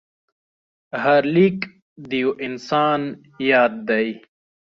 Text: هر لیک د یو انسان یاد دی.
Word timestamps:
هر 1.03 1.23
لیک 1.35 1.57
د 2.09 2.11
یو 2.23 2.29
انسان 2.45 3.01
یاد 3.51 3.73
دی. 3.89 4.07